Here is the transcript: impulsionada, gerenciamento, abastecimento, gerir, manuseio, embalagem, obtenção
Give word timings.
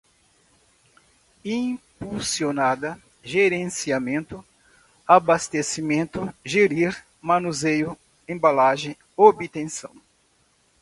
impulsionada, 1.45 2.97
gerenciamento, 3.23 4.43
abastecimento, 5.07 6.33
gerir, 6.43 7.05
manuseio, 7.21 7.95
embalagem, 8.27 8.97
obtenção 9.15 9.91